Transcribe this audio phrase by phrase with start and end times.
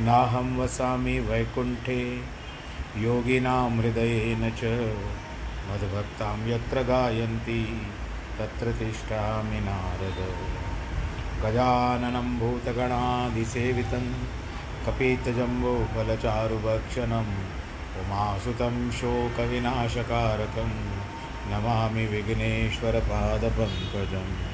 [0.00, 2.22] नाहं वसामि वैकुण्ठे,
[2.96, 4.94] योगिनां हृदयेन च।
[5.70, 7.86] मद्भक्तां यत्र गायन्ति,
[8.38, 10.36] तत्र तिष्ठामि नारद।
[11.42, 14.12] गजाननं भूतगणादिसेवितं
[14.86, 17.34] कपीतजम्बोफलचारुभक्षणम्
[18.00, 20.98] उमासुतं शोकविनाशकारकं,
[21.50, 24.53] नमामि विघ्नेश्वरपादपङ्कजम्।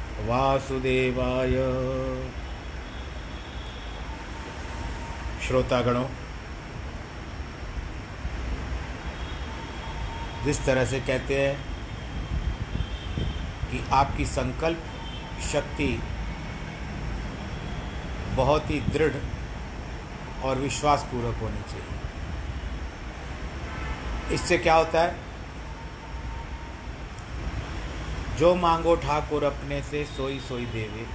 [0.25, 1.55] वासुदेवाय।
[5.47, 6.05] श्रोतागणों,
[10.43, 11.55] जिस तरह से कहते हैं
[13.71, 14.83] कि आपकी संकल्प
[15.51, 15.89] शक्ति
[18.35, 19.15] बहुत ही दृढ़
[20.43, 21.99] और विश्वासपूर्वक होनी चाहिए।
[24.35, 25.30] इससे क्या होता है?
[28.37, 31.05] जो मांगो ठाकुर अपने से सोई सोई देवे।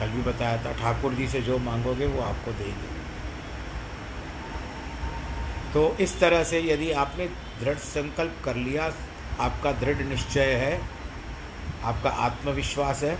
[0.00, 2.94] कल भी बताया था, ठाकुर जी से जो मांगोगे वो आपको देंगे।
[5.74, 7.26] तो इस तरह से यदि आपने
[7.60, 8.92] दृढ़ संकल्प कर लिया,
[9.40, 10.80] आपका दृढ़ निश्चय है,
[11.84, 13.18] आपका आत्मविश्वास है,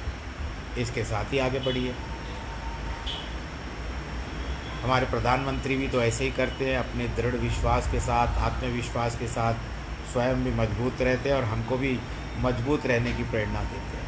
[0.78, 1.94] इसके साथ ही आगे बढ़िए।
[4.82, 9.26] हमारे प्रधानमंत्री भी तो ऐसे ही करते हैं, अपने दृढ़ विश्वास के साथ, आत्मविश्वास के
[9.26, 9.54] साथ
[10.12, 11.98] स्वयं भी मज़बूत रहते हैं और हमको भी
[12.38, 14.04] मज़बूत रहने की प्रेरणा देते हैं।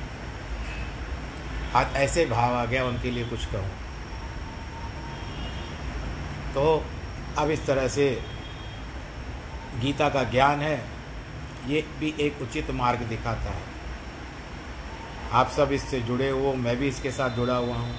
[1.74, 3.70] आज ऐसे भाव आ गया, उनके लिए कुछ कहूँ।
[6.54, 6.84] तो
[7.38, 8.10] अब इस तरह से
[9.80, 10.76] गीता का ज्ञान है,
[11.66, 13.62] ये भी एक उचित मार्ग दिखाता है।
[15.32, 17.94] आप सब इससे जुड़े हो, मैं भी इसके साथ जुड़ा हुआ हूँ।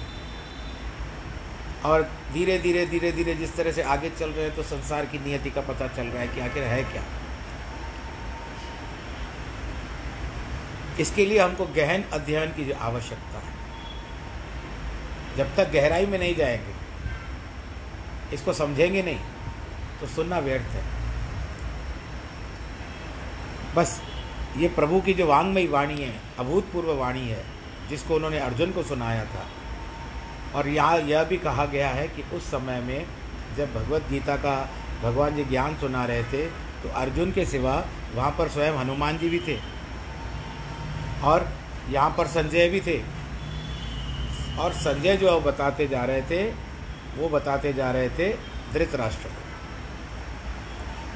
[1.84, 2.02] और
[2.32, 5.50] धीरे धीरे धीरे धीरे जिस तरह से आगे चल रहे हैं तो संसार की नियति
[5.50, 7.02] का पता चल रहा है कि आखिर है क्या।
[11.00, 13.58] इसके लिए हमको गहन अध्ययन की आवश्यकता है।
[15.36, 16.74] जब तक गहराई में नहीं जाएँगे,
[18.34, 19.18] इसको समझेंगे नहीं
[20.00, 20.82] तो सुनना व्यर्थ है।
[23.74, 24.00] बस,
[24.56, 27.44] ये प्रभु की जो वांगमयी वाणी है, अभूतपूर्व वाणी है,
[27.88, 29.46] जिसको उन्होंने अर्जुन को सुनाया था,
[30.54, 33.06] और यहाँ, यह भी कहा गया है कि उस समय में
[33.56, 34.56] जब भगवत गीता का
[35.02, 36.46] भगवान जी ज्ञान सुना रहे थे
[36.82, 37.74] तो अर्जुन के सिवा
[38.14, 39.56] वहाँ पर स्वयं हनुमान जी भी थे।
[41.22, 41.48] और
[41.90, 43.00] यहाँ पर संजय भी थे।
[44.58, 46.42] और संजय जो बताते जा रहे थे
[47.16, 48.32] वो बताते जा रहे थे
[48.72, 49.48] धृतराष्ट्र को।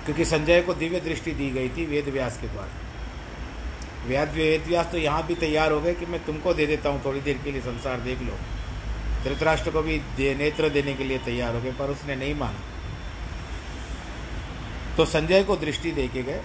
[0.04, 2.82] क्योंकि संजय को दिव्य दृष्टि दी गई थी वेद व्यास के द्वारा।
[4.06, 7.04] वेद वेद व्यास तो यहाँ भी तैयार हो गए कि मैं तुमको दे देता हूँ
[7.04, 8.36] थोड़ी देर के लिए संसार देख लो।
[9.24, 12.60] धृतराष्ट्र को भी दे, नेत्र देने के लिए तैयार हो गए पर उसने नहीं माना।
[14.96, 16.40] तो संजय को दृष्टि दे के गए।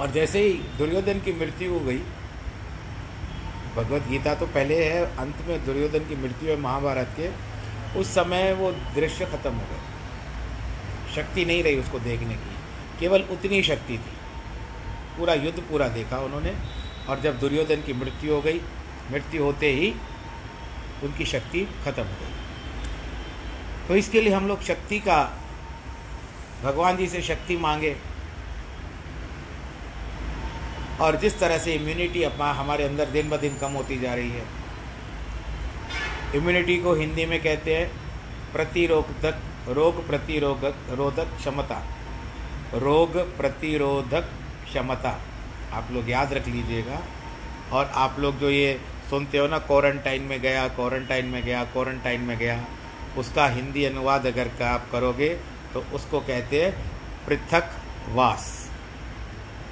[0.00, 1.98] और जैसे ही दुर्योधन की मृत्यु हो गई,
[3.76, 7.28] भगवत गीता तो पहले है, अंत में दुर्योधन की मृत्यु है महाभारत के,
[8.00, 12.56] उस समय वो दृश्य खत्म हो गए। शक्ति नहीं रही उसको देखने की,
[13.00, 14.16] केवल उतनी शक्ति थी।
[15.18, 16.54] पूरा युद्ध पूरा देखा उन्होंने,
[17.08, 18.60] और जब दुर्योधन की मृत्यु हो गई,
[19.12, 19.94] मृत्यु होते ही
[21.02, 25.22] उनकी शक्ति खत्म हो गई। तो इसके लिए हम लोग शक्ति का,
[26.64, 27.96] भगवान जी से शक्ति मांगे
[31.00, 34.30] और जिस तरह से इम्यूनिटी अपना हमारे अंदर दिन ब दिन कम होती जा रही
[34.30, 34.46] है।
[36.34, 37.90] इम्यूनिटी को हिंदी में कहते हैं
[38.52, 41.82] प्रतिरोधक, रोग प्रतिरोधक, रोधक क्षमता।
[42.74, 44.30] रोग प्रतिरोधक
[44.64, 45.20] क्षमता।
[45.72, 47.00] आप लोग याद रख लीजिएगा।
[47.72, 48.80] और आप लोग जो ये
[49.10, 52.64] सुनते हो ना क्वारंटाइन में गया क्वारंटाइन में गया क्वारंटाइन में गया,
[53.18, 55.28] उसका हिंदी अनुवाद अगर आप करोगे
[55.74, 56.72] तो उसको कहते हैं
[57.26, 57.70] पृथक
[58.08, 58.67] वास।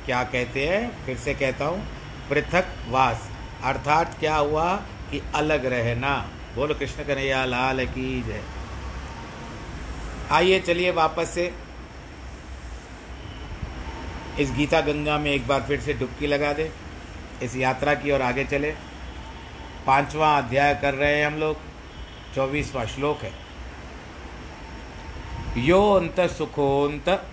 [0.06, 1.06] क्या कहते हैं?
[1.06, 1.86] फिर से कहता हूँ,
[2.30, 3.30] पृथक वास।
[3.64, 4.76] अर्थात क्या हुआ
[5.10, 8.42] कि अलग रहना। बोलो, कृष्ण कन्हैया, लाल की जय।
[10.30, 11.54] आइए, चलिए वापस से।
[14.38, 16.72] इस गीता गंगा में एक बार फिर से डुबकी लगा दे।
[17.42, 18.74] इस यात्रा की ओर आगे चले।
[19.86, 21.56] पांचवा अध्याय कर रहे हैं हम लोग।
[22.34, 23.32] चौबीसवा श्लोक है।
[25.58, 27.30] यो अंत सुखोंत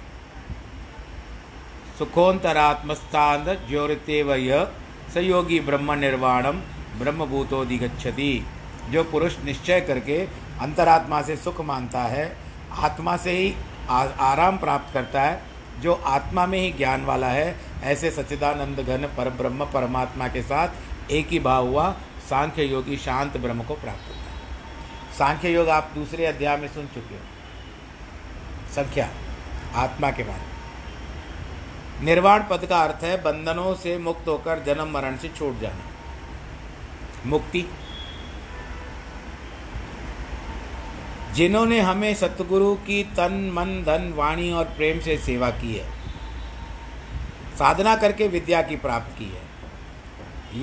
[2.03, 4.49] सुखोंतरात्मस्थान ज्योरते वय
[5.13, 6.57] सयोगी ब्रह्म निर्वाणम
[6.99, 8.31] ब्रह्मभूतोदिगछति
[8.89, 10.17] जो पुरुष निश्चय करके
[10.61, 12.25] अंतरात्मा से सुख मानता है
[12.79, 13.53] आत्मा से ही
[13.89, 15.41] आ, आराम प्राप्त करता है
[15.79, 21.11] जो आत्मा में ही ज्ञान वाला है ऐसे सच्चिदानंद घन पर ब्रह्म परमात्मा के साथ
[21.11, 21.89] एक ही भाव हुआ
[22.29, 26.85] सांख्य योगी शांत ब्रह्म को प्राप्त होता है। सांख्य योग आप दूसरे अध्याय में सुन
[26.85, 27.21] चुके हो।
[28.75, 29.09] संख्या
[29.75, 30.52] आत्मा के बारे में।
[32.01, 35.85] निर्वाण पद का अर्थ है बंधनों से मुक्त होकर जन्म मरण से छूट जाना।
[37.25, 37.65] मुक्ति।
[41.33, 45.87] जिन्होंने हमें सतगुरु की तन, मन, धन, वाणी और प्रेम से सेवा की है,
[47.59, 49.43] साधना करके विद्या की प्राप्त की है,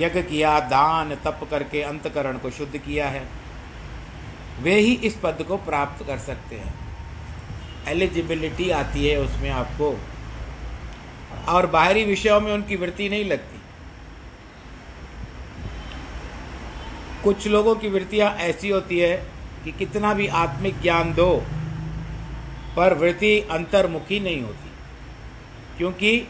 [0.01, 3.27] यज्ञ किया, दान, तप करके अंतकरण को शुद्ध किया है,
[4.61, 6.73] वे ही इस पद को प्राप्त कर सकते हैं।
[7.87, 9.99] एलिजिबिलिटी आती है उसमें आपको।
[11.49, 13.59] और बाहरी विषयों में उनकी वृत्ति नहीं लगती।
[17.23, 19.27] कुछ लोगों की वृत्तियाँ ऐसी होती है
[19.63, 21.43] कि कितना भी आत्मिक ज्ञान दो,
[22.75, 24.69] पर वृत्ति अंतर्मुखी नहीं होती,
[25.77, 26.27] क्योंकि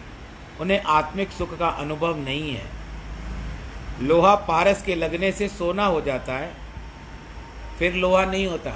[0.61, 2.65] उन्हें आत्मिक सुख का अनुभव नहीं है।
[4.01, 6.51] लोहा पारस के लगने से सोना हो जाता है,
[7.79, 8.71] फिर लोहा नहीं होता।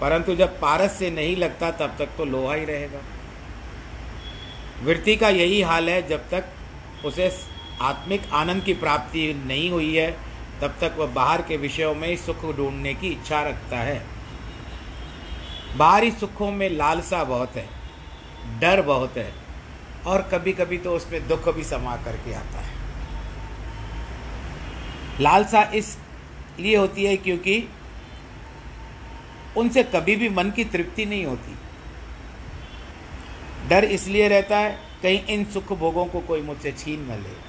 [0.00, 3.00] परंतु जब पारस से नहीं लगता, तब तक तो लोहा ही रहेगा।
[4.82, 6.44] वृत्ति का यही हाल है, जब तक
[7.04, 7.30] उसे
[7.82, 10.10] आत्मिक आनंद की प्राप्ति नहीं हुई है,
[10.60, 14.02] तब तक वह बाहर के विषयों में ही सुख ढूँढने की इच्छा रखता है।
[15.76, 17.68] बाहरी सुखों में लालसा बहुत है,
[18.60, 19.32] डर बहुत है,
[20.06, 22.74] और कभी कभी तो उसमें दुख भी समा करके आता है।
[25.20, 27.68] लालसा इसलिए होती है क्योंकि
[29.56, 31.54] उनसे कभी भी मन की तृप्ति नहीं होती।
[33.68, 37.46] डर इसलिए रहता है, कहीं इन सुख भोगों को कोई मुझसे छीन न ले।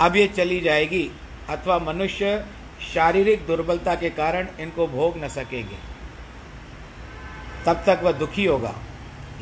[0.00, 1.10] अब ये चली जाएगी,
[1.48, 2.46] अथवा मनुष्य
[2.94, 5.76] शारीरिक दुर्बलता के कारण इनको भोग न सकेंगे।
[7.66, 8.74] तब तक वह दुखी होगा।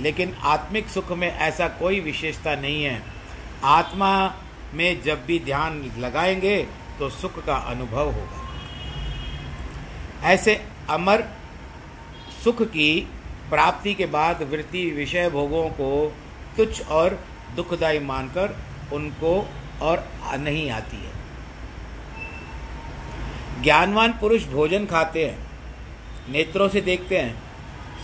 [0.00, 3.02] लेकिन आत्मिक सुख में ऐसा कोई विशेषता नहीं है।
[3.64, 4.34] आत्मा
[4.74, 6.66] में जब भी ध्यान लगाएँगे
[6.98, 8.48] तो सुख का अनुभव होगा।
[10.28, 11.24] ऐसे अमर
[12.44, 13.08] सुख की
[13.50, 16.16] प्राप्ति के बाद वृत्ति विषय भोगों को
[16.56, 17.18] तुच्छ और
[17.56, 18.56] दुखदायी मानकर
[18.92, 19.48] उनको
[19.82, 21.18] और नहीं आती है।
[23.62, 25.38] ज्ञानवान पुरुष भोजन खाते हैं,
[26.28, 27.42] नेत्रों से देखते हैं,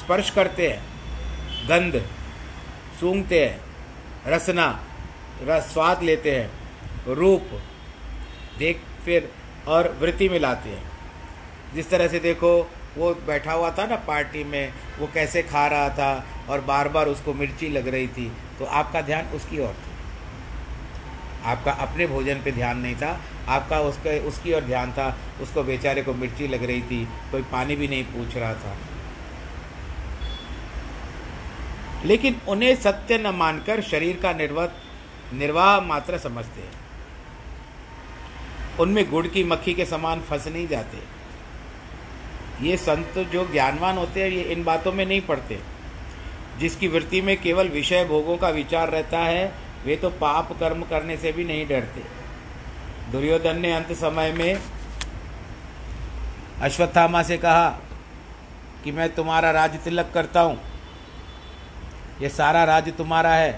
[0.00, 0.82] स्पर्श करते हैं,
[1.68, 2.02] गंध
[3.00, 3.60] सूंघते हैं,
[4.26, 4.84] रसना
[5.42, 6.50] रस स्वाद लेते हैं,
[7.14, 7.42] रूप
[8.58, 9.30] देख फिर
[9.68, 10.90] और वृत्ति में लाते हैं।
[11.74, 15.88] जिस तरह से देखो वो बैठा हुआ था ना पार्टी में, वो कैसे खा रहा
[15.90, 19.92] था और बार बार उसको मिर्ची लग रही थी तो आपका ध्यान उसकी ओर था।
[21.44, 26.02] आपका अपने भोजन पे ध्यान नहीं था, आपका उसके, उसकी ओर ध्यान था, उसको बेचारे
[26.02, 28.76] को मिर्ची लग रही थी, कोई पानी भी नहीं पूछ रहा था।
[32.04, 34.66] लेकिन उन्हें सत्य न मानकर शरीर का निर्वाह
[35.32, 36.72] निर्वाह मात्र समझते हैं।
[38.80, 40.98] उनमें गुड़ की मक्खी के समान फंस नहीं जाते।
[42.64, 45.58] ये संत जो ज्ञानवान होते हैं, ये इन बातों में नहीं पड़ते
[46.58, 49.52] जिसकी वृत्ति में केवल विषय भोगों का विचार रहता है,
[49.84, 52.02] वे तो पाप कर्म करने से भी नहीं डरते।
[53.12, 54.60] दुर्योधन ने अंत समय में
[56.62, 57.68] अश्वत्थामा से कहा
[58.84, 60.58] कि मैं तुम्हारा राज तिलक करता हूँ।
[62.22, 63.52] ये सारा राज्य तुम्हारा है।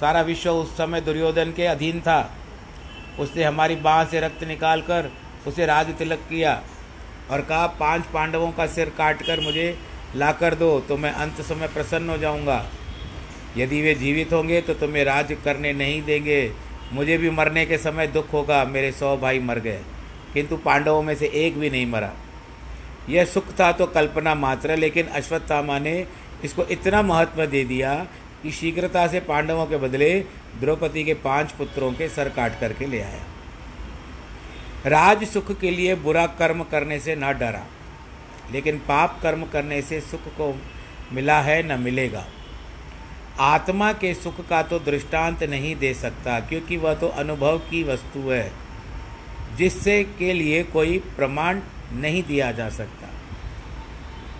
[0.00, 2.18] सारा विश्व उस समय दुर्योधन के अधीन था।
[3.18, 5.10] उसने हमारी बाँह से रक्त निकाल कर
[5.46, 6.62] उसे राज तिलक किया।
[7.30, 9.76] और कहा, पाँच पांडवों का सिर काट कर मुझे
[10.16, 12.64] ला कर दो तो मैं अंत समय प्रसन्न हो जाऊँगा।
[13.56, 16.52] यदि वे जीवित होंगे तो तुम्हें राज करने नहीं देंगे।
[16.92, 19.80] मुझे भी मरने के समय दुख होगा, मेरे सौ भाई मर गए,
[20.34, 22.12] किंतु पांडवों में से एक भी नहीं मरा।
[23.08, 26.06] यह सुख था तो कल्पना मात्र, लेकिन अश्वत्थामा ने
[26.44, 27.94] इसको इतना महत्व दे दिया
[28.42, 30.14] कि शीघ्रता से पांडवों के बदले
[30.60, 33.22] द्रौपदी के पाँच पुत्रों के सर काट करके ले आया।
[34.86, 37.64] राज सुख के लिए बुरा कर्म करने से न डरा,
[38.52, 40.54] लेकिन पाप कर्म करने से सुख को
[41.12, 42.24] मिला है न मिलेगा।
[43.40, 48.28] आत्मा के सुख का तो दृष्टांत नहीं दे सकता, क्योंकि वह तो अनुभव की वस्तु
[48.30, 48.50] है,
[49.56, 51.60] जिससे के लिए कोई प्रमाण
[51.94, 53.08] नहीं दिया जा सकता।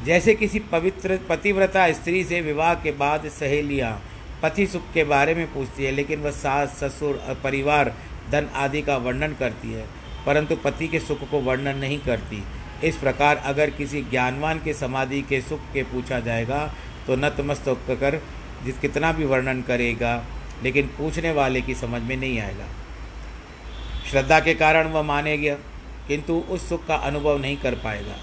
[0.05, 4.01] जैसे किसी पवित्र, पतिव्रता स्त्री से विवाह के बाद सहेलियाँ
[4.43, 7.95] पति सुख के बारे में पूछती है, लेकिन वह सास, ससुर और परिवार,
[8.31, 9.87] धन आदि का वर्णन करती है।
[10.27, 12.43] परंतु पति के सुख को वर्णन नहीं करती।
[12.85, 16.67] इस प्रकार अगर किसी ज्ञानवान के समाधि के सुख के पूछा जाएगा
[17.07, 18.21] तो नतमस्तक कर
[18.65, 20.25] जिस कितना भी वर्णन करेगा,
[20.63, 22.67] लेकिन पूछने वाले की समझ में नहीं आएगा।
[24.11, 25.55] श्रद्धा के कारण वह मानेगा,
[26.09, 28.17] किंतु उस सुख का अनुभव नहीं कर पाएगा।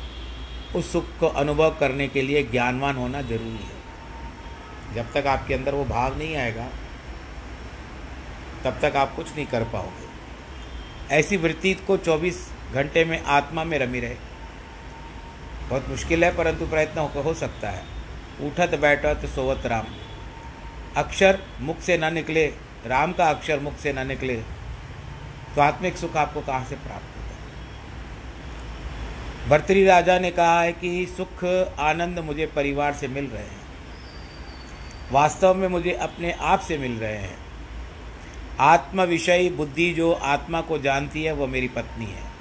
[0.76, 5.76] उस सुख को अनुभव करने के लिए ज्ञानवान होना ज़रूरी है। जब तक आपके अंदर
[5.76, 6.68] वो भाव नहीं आएगा,
[8.64, 10.11] तब तक आप कुछ नहीं कर पाओगे।
[11.12, 12.38] ऐसी वृत्ति को 24
[12.74, 14.16] घंटे में आत्मा में रमी रहे।
[15.70, 17.84] बहुत मुश्किल है, परंतु प्रयत्न हो सकता है।
[18.42, 19.86] उठत बैठत सोवत राम।
[20.98, 22.46] अक्षर मुख से न निकले,
[22.88, 24.36] राम का अक्षर मुख से न निकले
[25.56, 27.30] तो आत्मिक सुख आपको कहाँ से प्राप्त होगा
[29.50, 31.44] भर्तरी राजा ने कहा है कि सुख,
[31.80, 33.62] आनंद मुझे परिवार से मिल रहे हैं।
[35.12, 37.38] वास्तव में मुझे अपने आप से मिल रहे हैं।
[38.62, 42.32] आत्म विषय बुद्धि जो आत्मा को जानती है वह मेरी पत्नी है।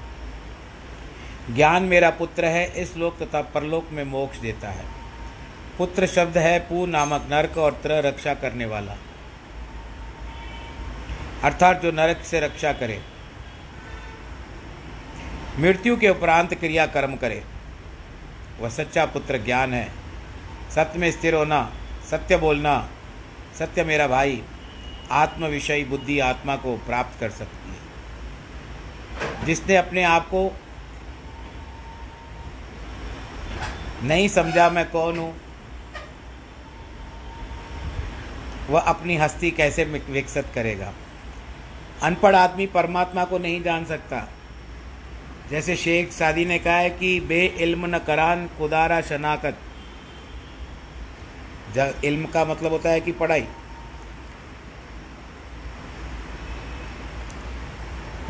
[1.55, 4.85] ज्ञान मेरा पुत्र है, इस लोक तथा परलोक में मोक्ष देता है।
[5.79, 8.93] पुत्र शब्द है, पू नामक नरक और त्र रक्षा करने वाला।
[11.43, 13.03] अर्थात जो नरक से रक्षा करे।
[15.59, 17.45] मृत्यु के उपरांत क्रिया कर्म करे।
[18.61, 19.93] वह सच्चा पुत्र ज्ञान है।
[20.75, 21.73] सत्य में स्थिर होना,
[22.11, 22.89] सत्य बोलना,
[23.59, 24.43] सत्य मेरा भाई
[25.11, 30.51] आत्म विषयी बुद्धि आत्मा को प्राप्त कर सकती है। जिसने अपने आप को
[34.03, 35.35] नहीं समझा मैं कौन हूँ,
[38.71, 40.93] वह अपनी हस्ती कैसे विकसित करेगा?
[42.03, 44.29] अनपढ़ आदमी परमात्मा को नहीं जान सकता।
[45.51, 49.59] जैसे शेख सादी ने कहा है कि बे इल्म न करान कुदारा शनाकत।
[52.05, 53.47] इल्म का मतलब होता है कि पढ़ाई।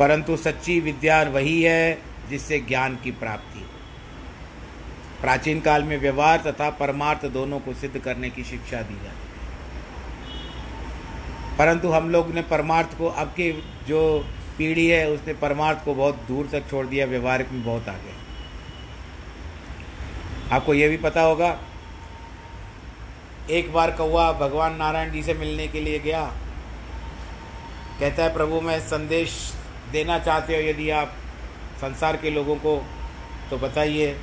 [0.01, 3.65] परंतु सच्ची विद्या वही है जिससे ज्ञान की प्राप्ति हो।
[5.21, 9.31] प्राचीन काल में व्यवहार तथा परमार्थ दोनों को सिद्ध करने की शिक्षा दी जाती है
[11.57, 13.51] परंतु हम लोग ने परमार्थ को अब की
[13.87, 14.25] जो
[14.57, 18.13] पीढ़ी है, उसने परमार्थ को बहुत दूर तक छोड़ दिया, व्यवहारिक में बहुत आगे।
[20.51, 21.59] आपको यह भी पता होगा,
[23.49, 26.25] एक बार कौआ भगवान नारायण जी से मिलने के लिए गया।
[27.99, 29.53] कहता है, प्रभु, मैं संदेश
[29.91, 31.15] देना चाहते हो यदि आप
[31.81, 32.85] संसार के लोगों को
[33.49, 34.13] तो बताइए।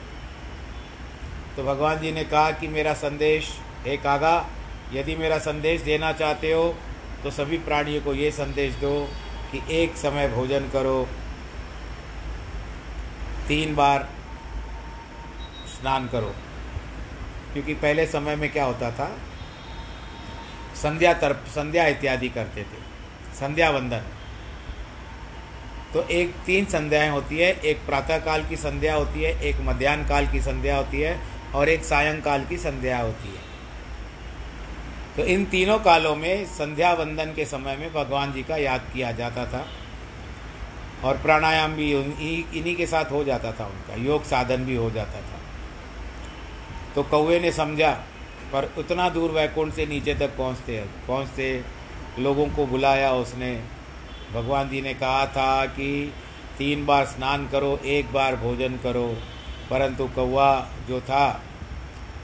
[1.57, 3.49] तो भगवान जी ने कहा कि मेरा संदेश
[3.87, 4.47] एक आगा
[4.93, 6.75] यदि मेरा संदेश देना चाहते हो
[7.23, 9.09] तो सभी प्राणियों को ये संदेश दो
[9.53, 11.09] कि एक समय भोजन करो।
[13.49, 14.09] तीन बार
[15.69, 16.35] स्नान करो।
[17.53, 19.17] क्योंकि पहले समय में क्या होता था?
[20.77, 22.81] संध्या तरफ़ संध्या इत्यादि करते थे।
[23.35, 24.03] संध्या वंदन।
[25.95, 30.09] तो एक तीन संध्याएँ होती है, एक प्रातः काल की संध्या होती है, एक मध्यान्ह
[30.09, 31.19] काल की संध्या होती है
[31.55, 33.47] और एक सायंकाल की संध्या होती है।
[35.17, 39.13] तो इन तीनों कालों में संध्या वंदन के समय में भगवान जी का याद किया
[39.13, 39.65] जाता था
[41.05, 45.21] और प्राणायाम भी इन्हीं के साथ हो जाता था उनका, योग साधन भी हो जाता
[45.23, 45.41] था।
[46.95, 47.91] तो कौए ने समझा,
[48.53, 51.51] पर उतना दूर वैकुंठ से नीचे तक पहुँचते पहुँचते
[52.19, 53.53] लोगों को बुलाया उसने
[54.35, 56.13] भगवान जी ने कहा था कि
[56.59, 59.17] तीन बार स्नान करो, एक बार भोजन करो।
[59.71, 61.43] परंतु कौवा जो था,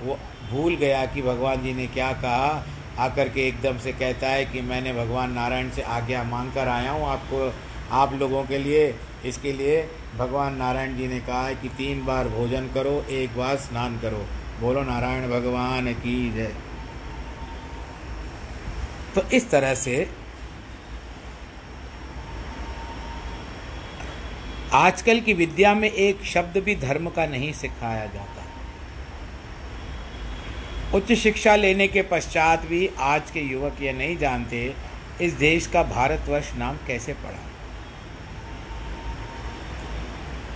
[0.03, 0.19] वो
[0.51, 2.67] भूल गया कि भगवान जी ने क्या कहा।
[2.99, 6.91] आकर के एकदम से कहता है कि मैंने भगवान नारायण से आज्ञा मांग कर आया
[6.91, 7.55] हूँ आपको,
[7.91, 8.95] आप लोगों के लिए।
[9.25, 13.57] इसके लिए भगवान नारायण जी ने कहा है कि तीन बार भोजन करो, एक बार
[13.57, 14.27] स्नान करो।
[14.61, 16.55] बोलो, नारायण भगवान की जय।
[19.15, 20.11] तो इस तरह से
[24.75, 28.45] आजकल की विद्या में एक शब्द भी धर्म का नहीं सिखाया जाता।
[30.97, 34.75] उच्च शिक्षा लेने के पश्चात भी आज के युवक ये नहीं जानते,
[35.21, 37.39] इस देश का भारतवर्ष नाम कैसे पड़ा।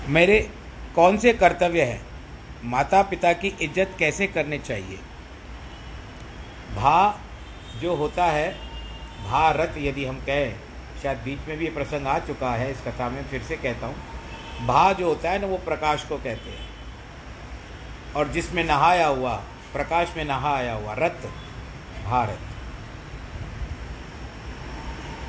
[0.08, 0.50] मेरे,
[0.94, 2.00] कौन से कर्तव्य है?
[2.64, 4.98] माता पिता की इज़्ज़त कैसे करनी चाहिए?
[6.76, 7.20] भा,
[7.80, 8.50] जो होता है
[9.24, 10.54] भारत यदि हम कहें,
[11.02, 13.86] शायद बीच में भी ये प्रसंग आ चुका है, इस कथा में फिर से कहता
[13.86, 14.07] हूँ।
[14.66, 16.68] भा जो होता है ना, वो प्रकाश को कहते हैं।
[18.16, 19.34] और जिसमें नहाया हुआ,
[19.72, 21.26] प्रकाश में नहाया हुआ रथ
[22.04, 22.38] भारत।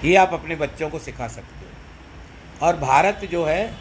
[0.06, 1.72] ये आप अपने बच्चों को सिखा सकते हो।
[2.68, 3.76] और भारत जो है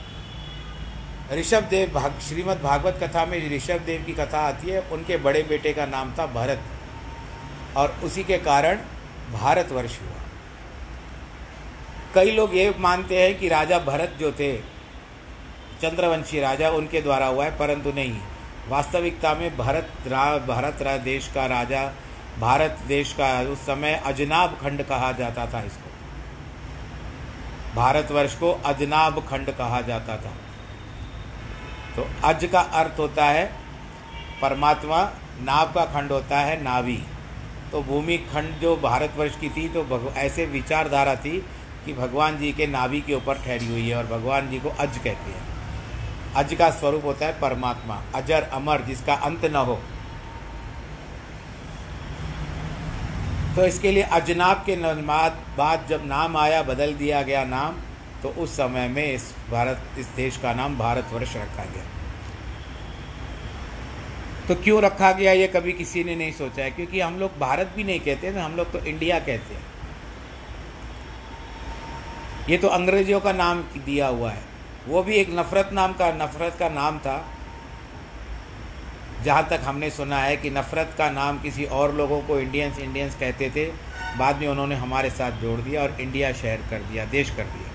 [1.33, 5.43] ऋषभ देव भाग, श्रीमद् भागवत कथा में ऋषभ देव की कथा आती है, उनके बड़े
[5.43, 6.61] बेटे का नाम था भरत।
[7.77, 8.79] और उसी के कारण
[9.33, 10.23] भारतवर्ष हुआ।
[12.15, 14.78] कई लोग ये मानते हैं कि राजा भरत जो थे
[15.83, 18.19] चंद्रवंशी राजा उनके द्वारा हुआ है, परंतु नहीं।
[18.69, 21.85] वास्तविकता में भारत रा भारत रा, देश का राजा,
[22.41, 25.91] भारत देश का उस समय अजनाब खंड कहा जाता था इसको।
[27.75, 30.33] भारतवर्ष को अजनाब खंड कहा जाता था।
[31.97, 33.47] तो अज का अर्थ होता है,
[34.43, 35.03] परमात्मा
[35.43, 36.99] नाव का खंड होता है नावी
[37.73, 41.39] तो भूमि खंड जो भारतवर्ष की थी तो ऐसे विचारधारा थी
[41.85, 44.97] कि भगवान जी के नाभि के ऊपर ठहरी हुई है और भगवान जी को अज
[44.97, 45.48] कहते हैं।
[46.37, 49.79] अज का स्वरूप होता है परमात्मा, अजर, अमर, जिसका अंत न हो।
[53.57, 54.77] तो इसके लिए अजनाब के
[55.57, 57.77] बाद जब नाम आया, बदल दिया गया नाम
[58.23, 61.85] तो उस समय में इस भारत, इस देश का नाम भारतवर्ष रखा गया।
[64.49, 67.73] तो क्यों रखा गया, ये कभी किसी ने नहीं सोचा है, क्योंकि हम लोग भारत
[67.77, 69.63] भी नहीं कहते हम लोग तो इंडिया कहते हैं।
[72.49, 74.43] ये तो अंग्रेज़ों का नाम दिया हुआ है।
[74.89, 77.25] वो भी एक नफ़रत नाम का, नफ़रत का नाम था।
[79.25, 83.15] जहाँ तक हमने सुना है कि नफ़रत का नाम किसी और लोगों को इंडियंस इंडियंस
[83.15, 83.67] कहते थे,
[84.19, 87.71] बाद में उन्होंने हमारे साथ जोड़ दिया और इंडिया शहर कर दिया, देश कर दिया।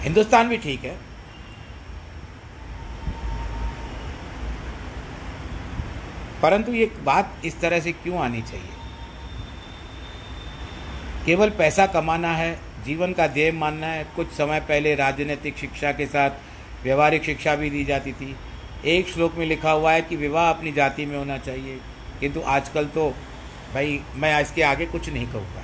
[0.00, 0.96] हिंदुस्तान भी ठीक है।
[6.42, 8.70] परंतु ये बात इस तरह से क्यों आनी चाहिए?
[11.26, 16.06] केवल पैसा कमाना है जीवन का ध्येय मानना है। कुछ समय पहले राजनीतिक शिक्षा के
[16.06, 16.30] साथ
[16.82, 18.36] व्यवहारिक शिक्षा भी दी जाती थी।
[18.84, 21.80] एक श्लोक में लिखा हुआ है कि विवाह अपनी जाति में होना चाहिए।
[22.20, 23.10] किंतु आजकल तो
[23.74, 25.62] भाई, मैं इसके आगे कुछ नहीं कहूँगा।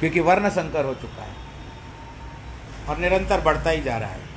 [0.00, 1.34] क्योंकि वर्ण संकर हो चुका है
[2.88, 4.36] और निरंतर बढ़ता ही जा रहा है।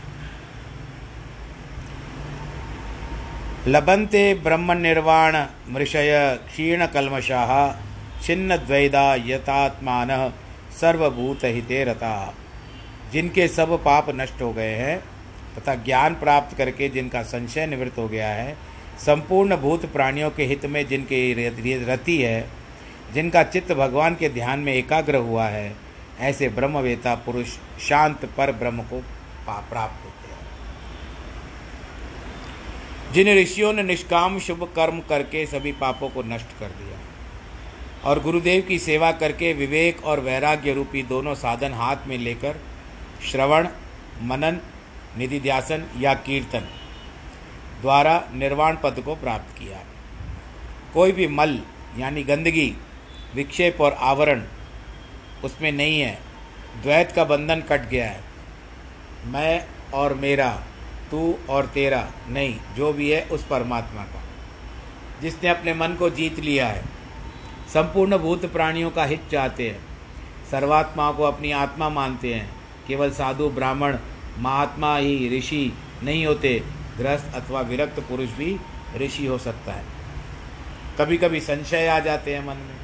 [3.67, 7.88] लबंते ब्रह्म निर्वाण मृषय क्षीण कलमशाह
[8.23, 10.34] छिन्न द्वैदा यथात्मान
[10.82, 12.34] सर्वभूत हिते रता।
[13.13, 14.99] जिनके सब पाप नष्ट हो गए हैं,
[15.58, 18.58] तथा ज्ञान प्राप्त करके जिनका संशय निवृत्त हो गया है,
[18.99, 21.49] संपूर्ण भूत प्राणियों के हित में जिनके
[21.86, 22.49] रति है,
[23.13, 25.75] जिनका चित्त भगवान के ध्यान में एकाग्र हुआ है,
[26.19, 27.47] ऐसे ब्रह्मवेता पुरुष
[27.82, 28.99] शांत पर ब्रह्म को
[29.49, 30.39] प्राप्त होते हैं।
[33.13, 36.97] जिन ऋषियों ने निष्काम शुभ कर्म करके सभी पापों को नष्ट कर दिया
[38.03, 42.55] और गुरुदेव की सेवा करके विवेक और वैराग्य रूपी दोनों साधन हाथ में लेकर
[43.31, 43.67] श्रवण,
[44.21, 44.59] मनन,
[45.17, 46.69] निधिध्यासन या कीर्तन
[47.81, 49.83] द्वारा निर्वाण पद को प्राप्त किया
[50.93, 51.59] कोई भी मल,
[51.97, 52.75] यानी गंदगी,
[53.35, 54.43] विक्षेप और आवरण
[55.43, 56.19] उसमें नहीं है।
[56.81, 58.23] द्वैत का बंधन कट गया है।
[59.25, 60.63] मैं और मेरा,
[61.12, 64.23] तू और तेरा, नहीं, जो भी है उस परमात्मा का,
[65.21, 66.98] जिसने अपने मन को जीत लिया है।
[67.73, 69.79] संपूर्ण भूत प्राणियों का हित चाहते हैं।
[70.51, 72.55] सर्वात्मा को अपनी आत्मा मानते हैं।
[72.88, 73.97] केवल साधु, ब्राह्मण,
[74.38, 76.63] महात्मा ही ऋषि नहीं होते।
[76.97, 78.58] गृहस्थ अथवा विरक्त पुरुष भी
[78.97, 79.84] ऋषि हो सकता है।
[80.99, 82.79] कभी कभी संशय आ जाते हैं मन में।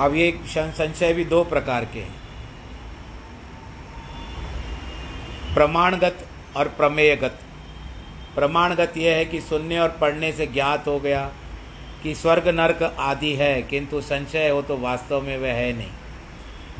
[0.00, 2.20] अब ये संशय भी दो प्रकार के हैं।
[5.54, 7.38] प्रमाणगत और प्रमेयगत।
[8.34, 11.30] प्रमाणगत यह है कि सुनने और पढ़ने से ज्ञात हो गया
[12.02, 15.90] कि स्वर्ग, नर्क आदि है, किंतु संशय हो तो वास्तव में वह है नहीं।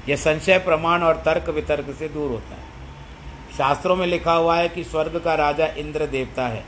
[0.08, 2.70] यह संशय, प्रमाण और तर्क वितर्क से दूर होता है।
[3.58, 6.64] शास्त्रों में लिखा हुआ है कि स्वर्ग का राजा इंद्र देवता है।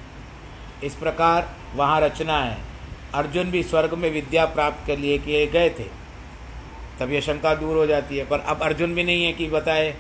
[0.85, 2.59] इस प्रकार वहाँ रचना है।
[3.15, 5.85] अर्जुन भी स्वर्ग में विद्या प्राप्त कर लिए किए गए थे।
[7.01, 9.97] तब ये शंका दूर हो जाती है। पर अब अर्जुन भी नहीं है कि बताए।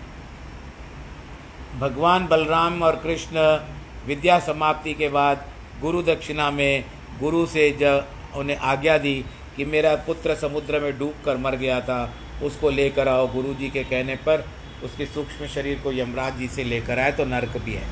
[1.78, 3.60] भगवान बलराम और कृष्ण
[4.06, 5.46] विद्या समाप्ति के बाद
[5.80, 6.84] गुरु दक्षिणा में
[7.20, 9.24] गुरु से जब उन्हें आज्ञा दी
[9.56, 13.68] कि मेरा पुत्र समुद्र में डूब कर मर गया था। उसको लेकर आओ गुरु जी
[13.70, 14.44] के कहने पर
[14.84, 17.86] उसके सूक्ष्म शरीर को यमराज जी से लेकर आए तो नरक भी है।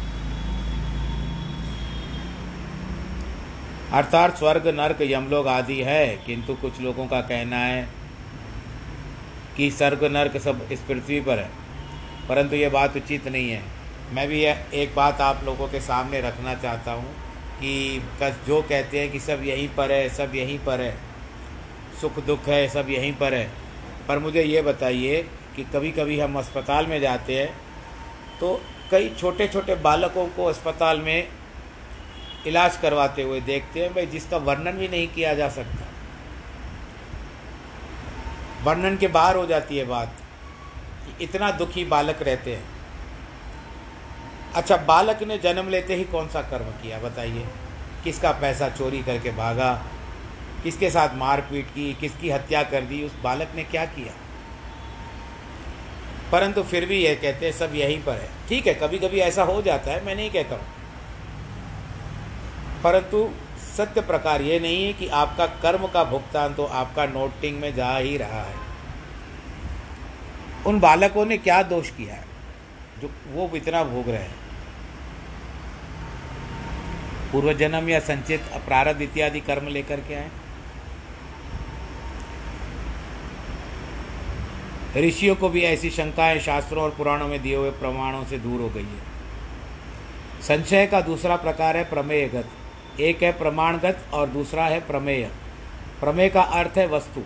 [3.92, 7.88] अर्थात स्वर्ग, नर्क यमलोक आदि है, किंतु कुछ लोगों का कहना है
[9.56, 11.50] कि स्वर्ग, नर्क सब इस पृथ्वी पर है।
[12.28, 13.62] परंतु ये बात उचित नहीं है।
[14.12, 17.14] मैं भी एक बात आप लोगों के सामने रखना चाहता हूँ।
[17.60, 18.02] कि
[18.46, 20.94] जो कहते हैं कि सब यहीं पर है, सब यहीं पर है।
[22.00, 23.50] सुख दुख है, सब यहीं पर है।
[24.08, 25.22] पर मुझे ये बताइए
[25.56, 27.52] कि कभी कभी हम अस्पताल में जाते हैं
[28.40, 31.28] तो कई छोटे छोटे बालकों को अस्पताल में
[32.46, 35.86] इलाज करवाते हुए देखते हैं, भाई जिसका वर्णन भी नहीं किया जा सकता।
[38.62, 40.14] वर्णन के बाहर हो जाती है बात
[41.06, 42.64] कि इतना दुखी बालक रहते हैं।
[44.54, 47.46] अच्छा बालक ने जन्म लेते ही कौन सा कर्म किया, बताइए?
[48.04, 49.82] किसका पैसा चोरी करके भागा?
[50.62, 51.94] किसके साथ मारपीट की?
[51.94, 53.04] किसकी हत्या कर दी?
[53.04, 54.12] उस बालक ने क्या किया?
[56.32, 59.42] परंतु फिर भी यह कहते हैं, सब यहीं पर है। ठीक है कभी कभी ऐसा
[59.42, 60.64] हो जाता है, मैं नहीं कहता हूँ।
[62.84, 63.30] परंतु
[63.76, 67.96] सत्य प्रकार ये नहीं है कि आपका कर्म का भुगतान तो आपका नोटिंग में जा
[67.96, 68.54] ही रहा है।
[70.66, 72.29] उन बालकों ने क्या दोष किया है?
[73.00, 74.38] जो वो इतना भोग रहे हैं।
[77.32, 80.30] पूर्व जन्म या संचित अपराध इत्यादि कर्म लेकर के आए।
[84.96, 88.68] ऋषियों को भी ऐसी शंकाएँ शास्त्रों और पुराणों में दिए हुए प्रमाणों से दूर हो
[88.68, 89.08] गई है।
[90.42, 92.48] संशय का दूसरा प्रकार है प्रमेयगत।
[93.00, 95.30] एक है प्रमाणगत और दूसरा है प्रमेय।
[96.00, 97.22] प्रमेय का अर्थ है वस्तु।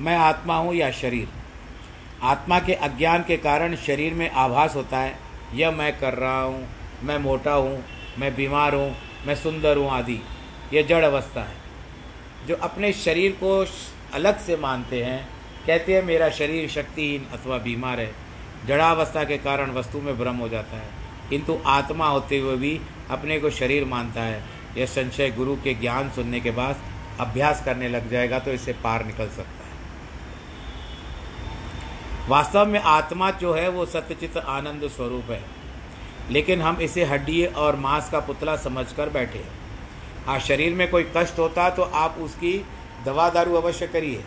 [0.00, 1.28] मैं आत्मा हूँ या शरीर।
[2.22, 5.18] आत्मा के अज्ञान के कारण शरीर में आभास होता है।
[5.54, 6.68] यह मैं कर रहा हूँ,
[7.02, 7.84] मैं मोटा हूँ,
[8.18, 10.20] मैं बीमार हूँ, मैं सुंदर हूँ आदि।
[10.72, 11.56] यह जड़ अवस्था है।
[12.46, 13.66] जो अपने शरीर को
[14.14, 15.28] अलग से मानते हैं,
[15.66, 18.12] कहते हैं, मेरा शरीर शक्तिहीन अथवा बीमार है।
[18.66, 20.88] जड़ावस्था के कारण वस्तु में भ्रम हो जाता है।
[21.30, 22.80] किंतु आत्मा होते हुए भी
[23.10, 24.42] अपने को शरीर मानता है।
[24.76, 26.76] यह संशय गुरु के ज्ञान सुनने के बाद
[27.20, 29.69] अभ्यास करने लग जाएगा तो इससे पार निकल सकता है।
[32.28, 35.42] वास्तव में आत्मा जो है वो सत्यचित आनंद स्वरूप है।
[36.30, 39.58] लेकिन हम इसे हड्डी और मांस का पुतला समझकर बैठे हैं।
[40.26, 42.52] हाँ शरीर में कोई कष्ट होता तो आप उसकी
[43.04, 44.24] दवा दारू अवश्य करिए।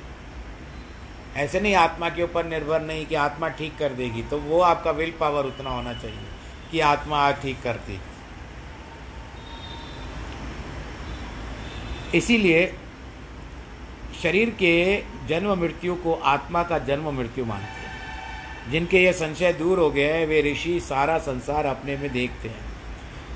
[1.36, 4.91] ऐसे नहीं, आत्मा के ऊपर निर्भर नहीं कि आत्मा ठीक कर देगी तो वो आपका
[4.91, 6.27] विल पावर उतना होना चाहिए
[6.71, 7.99] कि आत्मा आज ठीक कर देगी
[12.17, 12.65] इसीलिए
[14.23, 14.73] शरीर के
[15.27, 17.83] जन्म मृत्यु को आत्मा का जन्म मृत्यु मानते
[18.71, 22.65] जिनके ये संशय दूर हो गए हैं, वे ऋषि सारा संसार अपने में देखते हैं।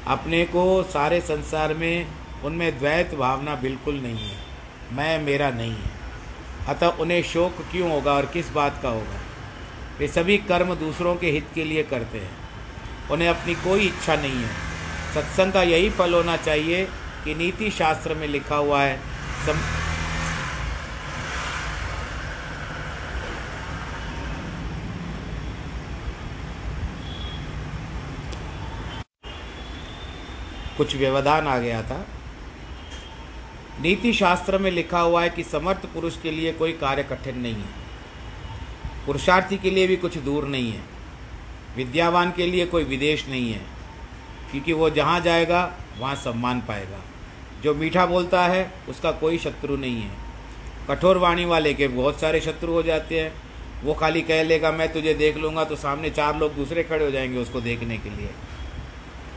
[0.08, 2.08] अपने को सारे संसार में
[2.44, 4.38] उनमें द्वैत भावना बिल्कुल नहीं है।
[4.92, 5.98] मैं, मेरा नहीं है।
[6.68, 9.22] अतः उन्हें शोक क्यों होगा और किस बात का होगा?
[10.00, 12.32] वे सभी कर्म दूसरों के हित के लिए करते हैं।
[13.12, 14.50] उन्हें अपनी कोई इच्छा नहीं है।
[15.16, 16.86] सत्संग का यही फल होना चाहिए
[17.26, 19.00] कि नीति शास्त्र में लिखा हुआ है.
[30.78, 32.08] कुछ व्यवधान आ गया था।
[33.82, 37.56] नीति शास्त्र में लिखा हुआ है कि समर्थ पुरुष के लिए कोई कार्य कठिन नहीं
[37.56, 37.88] है।
[39.06, 40.82] पुरुषार्थी के लिए भी कुछ दूर नहीं है।
[41.76, 43.62] विद्यावान के लिए कोई विदेश नहीं है।
[44.52, 47.00] क्योंकि वो जहाँ जाएगा, वहाँ सम्मान पाएगा।
[47.63, 50.12] जो मीठा बोलता है, उसका कोई शत्रु नहीं है।
[50.90, 53.34] कठोर वाणी वाले के बहुत सारे शत्रु हो जाते हैं।
[53.84, 57.12] वो खाली कह लेगा, मैं तुझे देख लूँगा तो सामने चार लोग दूसरे खड़े हो
[57.12, 58.30] जाएँगे उसको देखने के लिए।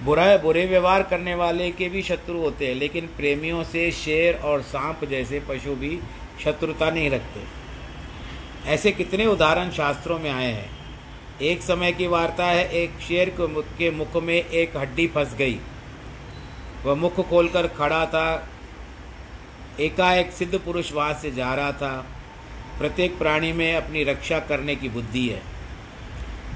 [0.02, 4.62] बुरा बुरे व्यवहार करने वाले के भी शत्रु होते हैं, लेकिन प्रेमियों से शेर और
[4.62, 6.00] सांप जैसे पशु भी
[6.44, 7.40] शत्रुता नहीं रखते।
[8.70, 10.70] ऐसे कितने उदाहरण शास्त्रों में आए हैं।
[11.42, 15.34] एक समय की वार्ता है, एक शेर को मुख के मुख में एक हड्डी फंस
[15.34, 15.60] गई।
[16.84, 18.48] वह मुख खोलकर खड़ा था।
[19.80, 22.06] एकाएक सिद्ध पुरुष वहाँ से जा रहा था।
[22.78, 25.42] प्रत्येक प्राणी में अपनी रक्षा करने की बुद्धि है।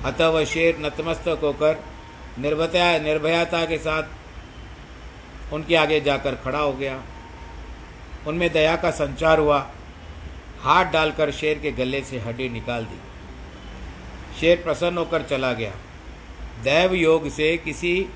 [0.05, 1.94] अतः वह शेर नतमस्तक होकर
[2.39, 4.03] निर्भयता निर्भयता के साथ
[5.53, 7.03] उनके आगे जाकर खड़ा हो गया।
[8.27, 9.71] उनमें दया का संचार हुआ।
[10.61, 12.99] हाथ डालकर शेर के गले से हड्डी निकाल दी।
[14.41, 15.73] शेर प्रसन्न होकर चला गया।
[16.63, 18.07] दैव योग से किसी,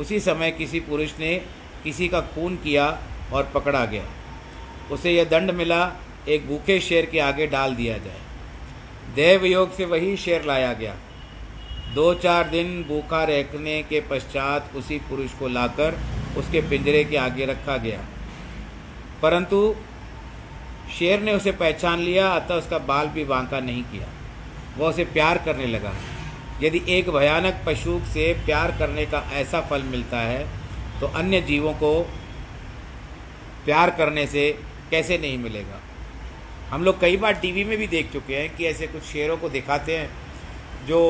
[0.00, 1.46] उसी समय किसी पुरुष ने
[1.84, 4.04] किसी का खून किया और पकड़ा गया।
[4.90, 5.92] उसे यह दंड मिला,
[6.28, 8.20] एक भूखे शेर के आगे डाल दिया जाए।
[9.14, 10.96] देव योग से वही शेर लाया गया।
[11.94, 15.98] दो चार दिन भूखा रखने के पश्चात उसी पुरुष को लाकर
[16.36, 18.04] उसके पिंजरे के आगे रखा गया।
[19.22, 19.74] परंतु
[20.98, 24.08] शेर ने उसे पहचान लिया, अतः उसका बाल भी बांका नहीं किया।
[24.78, 25.92] वह उसे प्यार करने लगा।
[26.62, 30.46] यदि एक भयानक पशु से प्यार करने का ऐसा फल मिलता है
[31.00, 31.92] तो अन्य जीवों को
[33.64, 34.50] प्यार करने से
[34.90, 35.80] कैसे नहीं मिलेगा?
[36.70, 39.48] हम लोग कई बार टीवी में भी देख चुके हैं कि ऐसे कुछ शेरों को
[39.48, 40.10] दिखाते हैं,
[40.86, 41.00] जो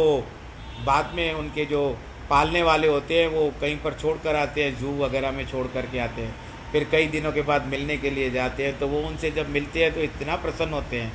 [0.85, 1.99] बाद में उनके जो
[2.31, 5.67] पालने वाले होते हैं, वो कहीं पर छोड़ कर आते हैं, जू वगैरह में छोड़
[5.67, 6.35] कर के आते हैं।
[6.73, 9.83] फिर कई दिनों के बाद मिलने के लिए जाते हैं तो वो उनसे जब मिलते
[9.85, 11.13] हैं तो इतना प्रसन्न होते हैं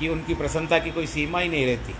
[0.00, 1.94] कि उनकी प्रसन्नता की कोई सीमा ही नहीं रहती।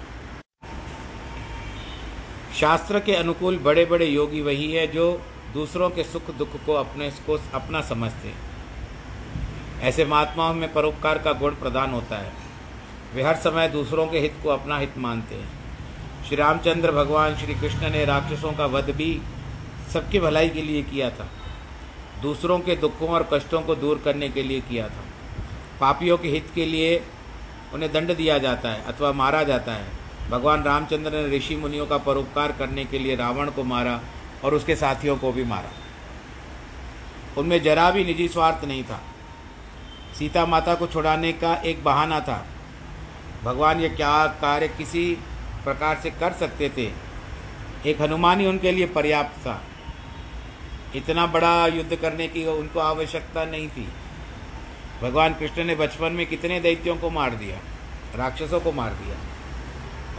[2.61, 5.23] शास्त्र के अनुकूल बड़े बड़े योगी वही है जो
[5.55, 11.33] दूसरों के सुख दुख को अपने, को अपना समझते हैं। ऐसे महात्माओं में परोपकार का
[11.33, 12.33] गुण प्रदान होता है।
[13.15, 15.60] वे हर समय दूसरों के हित को अपना हित मानते हैं।
[16.27, 19.21] श्री रामचंद्र भगवान श्री कृष्ण ने राक्षसों का वध भी
[19.93, 21.29] सबकी भलाई के लिए किया था।
[22.23, 25.03] दूसरों के दुखों और कष्टों को दूर करने के लिए किया था।
[25.81, 27.03] पापियों के हित के लिए
[27.75, 31.99] उन्हें दंड दिया जाता है अथवा मारा जाता है। भगवान रामचंद्र ने ऋषि मुनियों का
[31.99, 34.01] परोपकार करने के लिए रावण को मारा
[34.45, 35.71] और उसके साथियों को भी मारा।
[37.39, 39.01] उनमें जरा भी निजी स्वार्थ नहीं था।
[40.19, 42.45] सीता माता को छुड़ाने का एक बहाना था।
[43.45, 45.19] भगवान ये क्या कार्य किसी
[45.65, 46.91] प्रकार से कर सकते थे।
[47.91, 49.63] एक हनुमान ही उनके लिए पर्याप्त था।
[50.95, 53.89] इतना बड़ा युद्ध करने की उनको आवश्यकता नहीं थी।
[55.03, 57.59] भगवान कृष्ण ने बचपन में कितने दैत्यों को मार दिया,
[58.17, 59.17] राक्षसों को मार दिया,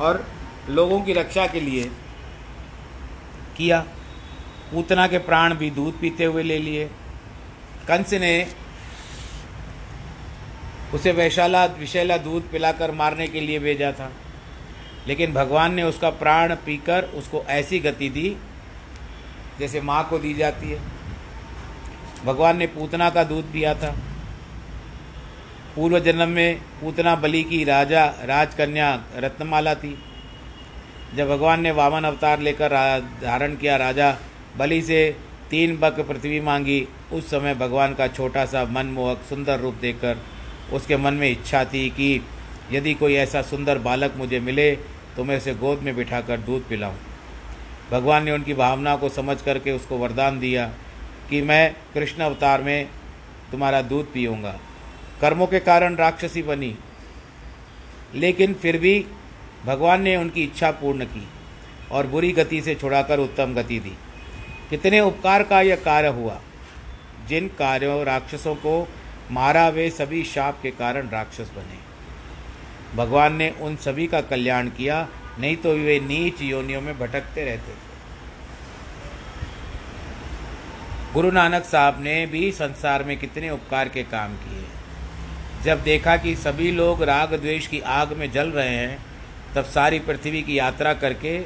[0.03, 0.25] और
[0.69, 1.91] लोगों की रक्षा के लिए
[3.57, 3.79] किया।
[4.71, 6.85] पूतना के प्राण भी दूध पीते हुए ले लिए।
[7.87, 8.47] कंस ने
[10.93, 14.11] उसे वैशाला विशैला दूध पिलाकर मारने के लिए भेजा था।
[15.07, 18.35] लेकिन भगवान ने उसका प्राण पीकर उसको ऐसी गति दी,
[19.59, 20.79] जैसे माँ को दी जाती है।
[22.25, 23.95] भगवान ने पूतना का दूध पिया था।
[25.75, 29.97] पूर्व जन्म में पूतना बलि की राजा, राजकन्या रत्नमाला थी।
[31.15, 32.71] जब भगवान ने वामन अवतार लेकर
[33.21, 34.15] धारण किया, राजा
[34.57, 35.15] बलि से
[35.49, 40.17] तीन बक पृथ्वी मांगी, उस समय भगवान का छोटा सा मनमोहक सुंदर रूप देखकर
[40.73, 42.21] उसके मन में इच्छा थी कि
[42.71, 44.75] यदि कोई ऐसा सुंदर बालक मुझे मिले
[45.15, 46.95] तो मैं उसे गोद में बिठाकर दूध पिलाऊं।
[47.91, 50.73] भगवान ने उनकी भावना को समझ करके उसको वरदान दिया
[51.29, 52.89] कि मैं कृष्ण अवतार में
[53.51, 54.59] तुम्हारा दूध पीऊँगा।
[55.21, 56.75] कर्मों के कारण राक्षसी बनी।
[58.15, 59.05] लेकिन फिर भी
[59.65, 61.27] भगवान ने उनकी इच्छा पूर्ण की
[61.91, 63.97] और बुरी गति से छुड़ाकर उत्तम गति दी।
[64.69, 66.41] कितने उपकार का यह कार्य हुआ।
[67.27, 68.87] जिन कार्यों राक्षसों को
[69.31, 71.80] मारा, वे सभी शाप के कारण राक्षस बने।
[72.95, 75.07] भगवान ने उन सभी का कल्याण किया,
[75.39, 77.91] नहीं तो वे नीच योनियों में भटकते रहते थे।
[81.13, 84.65] गुरु नानक साहब ने भी संसार में कितने उपकार के काम किए।
[85.63, 89.05] जब देखा कि सभी लोग राग द्वेष की आग में जल रहे हैं,
[89.55, 91.39] तब सारी पृथ्वी की यात्रा करके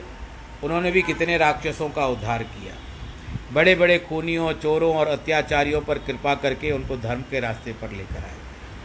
[0.64, 2.74] उन्होंने भी कितने राक्षसों का उद्धार किया।
[3.54, 8.18] बड़े बड़े खूनियों, चोरों और अत्याचारियों पर कृपा करके उनको धर्म के रास्ते पर लेकर
[8.18, 8.36] आए।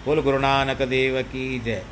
[0.05, 1.83] बोल गुरु नानक देव की जय।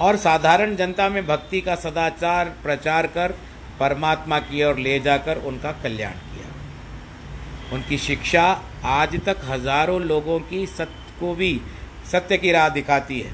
[0.00, 3.34] और साधारण जनता में भक्ति का सदाचार प्रचार कर,
[3.80, 8.44] परमात्मा की ओर ले जाकर उनका कल्याण किया। उनकी शिक्षा
[8.86, 11.60] आज तक हज़ारों लोगों की सत्य को भी
[12.12, 13.32] सत्य की राह दिखाती है।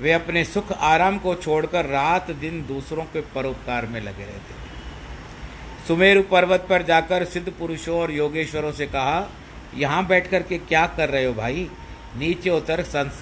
[0.00, 5.86] वे अपने सुख आराम को छोड़कर रात दिन दूसरों के परोपकार में लगे रहते थे
[5.86, 9.28] सुमेरु पर्वत पर जाकर सिद्ध पुरुषों और योगेश्वरों से कहा,
[9.74, 11.68] यहाँ बैठ कर के क्या कर रहे हो भाई?
[12.16, 12.80] नीचे उतर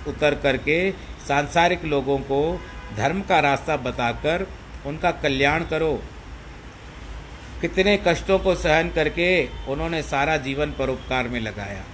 [0.08, 0.90] उतर करके
[1.28, 2.40] सांसारिक लोगों को
[2.96, 4.46] धर्म का रास्ता बताकर
[4.86, 5.92] उनका कल्याण करो।
[7.60, 9.28] कितने कष्टों को सहन करके
[9.68, 11.84] उन्होंने सारा जीवन परोपकार में लगाया।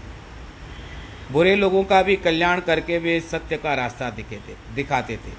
[1.33, 5.33] बुरे लोगों का भी कल्याण करके वे सत्य का रास्ता दिखे थे, दिखाते थे।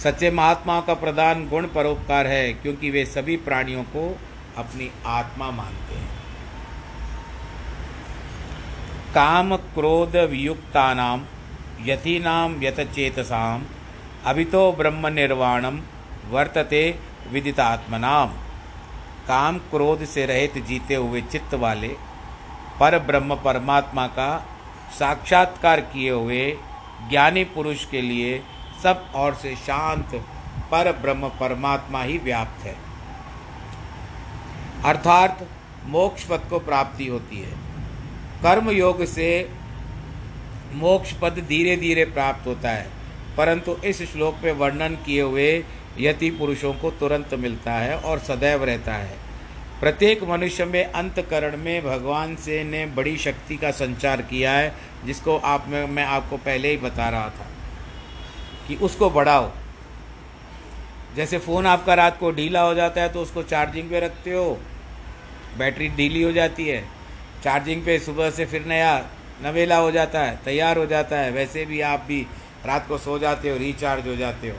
[0.00, 4.18] सच्चे महात्माओं का प्रधान गुण परोपकार है, क्योंकि वे सभी प्राणियों को
[4.56, 6.19] अपनी आत्मा मानते हैं।
[9.14, 11.22] काम क्रोध वियुक्ता नाम
[11.84, 13.62] यतीनाम यतचेतसाम
[14.24, 15.80] अभितो ब्रह्म निर्वाणम
[16.30, 16.82] वर्तते
[17.32, 18.34] विदितात्मनाम
[19.28, 21.88] काम क्रोध से रहित जीते हुए चित्त वाले,
[22.80, 24.28] पर ब्रह्म परमात्मा का
[24.98, 26.44] साक्षात्कार किए हुए
[27.10, 28.38] ज्ञानी पुरुष के लिए
[28.82, 30.14] सब और से शांत
[30.70, 32.76] पर ब्रह्म परमात्मा ही व्याप्त है।
[34.84, 35.46] अर्थात
[35.88, 37.59] मोक्ष पद को प्राप्ति होती है।
[38.42, 39.48] कर्म योग से
[40.74, 42.86] मोक्ष पद धीरे धीरे प्राप्त होता है।
[43.36, 45.64] परंतु इस श्लोक में वर्णन किए हुए
[45.98, 49.16] यति पुरुषों को तुरंत मिलता है और सदैव रहता है।
[49.80, 54.74] प्रत्येक मनुष्य में अंतकरण में भगवान से ने बड़ी शक्ति का संचार किया है,
[55.04, 57.46] जिसको आप में, मैं आपको पहले ही बता रहा था
[58.68, 59.50] कि उसको बढ़ाओ।
[61.16, 64.58] जैसे फ़ोन आपका रात को ढीला हो जाता है तो उसको चार्जिंग पे रखते हो,
[65.58, 66.84] बैटरी ढीली हो जाती है।
[67.44, 68.96] चार्जिंग पे सुबह से फिर नया
[69.42, 72.20] नवेला हो जाता है, तैयार हो जाता है। वैसे भी आप भी
[72.66, 74.56] रात को सो जाते हो, रिचार्ज हो जाते हो।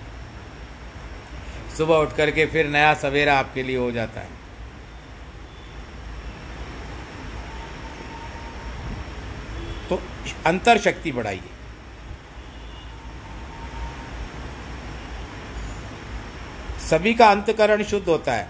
[1.77, 4.39] सुबह उठ करके फिर नया सवेरा आपके लिए हो जाता है।
[9.89, 10.01] तो
[10.45, 11.49] अंतर शक्ति बढ़ाइए।
[16.81, 18.47] सभी का अंतकरण शुद्ध होता है,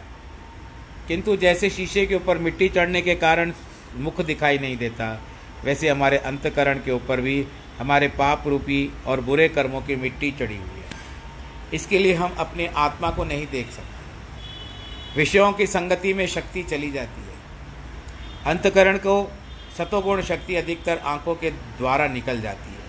[1.08, 3.52] किंतु जैसे शीशे के ऊपर मिट्टी चढ़ने के कारण
[3.96, 5.22] मुख दिखाई नहीं देता।
[5.64, 7.48] वैसे हमारे अंतकरण के ऊपर भी
[7.80, 10.86] हमारे पाप रूपी और बुरे कर्मों की मिट्टी चढ़ी हुई है।
[11.74, 13.92] इसके लिए हम अपने आत्मा को नहीं देख सकते।
[15.18, 17.32] विषयों की संगति में शक्ति चली जाती है।
[18.46, 19.32] अंतकरण को
[19.78, 22.82] सतोगुण शक्ति अधिकतर आँखों के द्वारा निकल जाती है।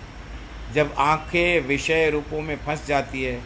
[0.73, 3.41] जब आँखें विषय रूपों में फंस जाती है,